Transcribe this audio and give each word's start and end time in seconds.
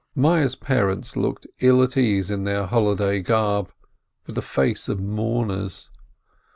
Meyerl's 0.17 0.55
parents 0.55 1.15
looked 1.15 1.45
ill 1.59 1.83
at 1.83 1.95
ease 1.95 2.31
in 2.31 2.43
their 2.43 2.65
holiday 2.65 3.21
garb, 3.21 3.71
with 4.25 4.33
the 4.33 4.41
faces 4.41 4.89
of 4.89 4.99
mourners. 4.99 5.91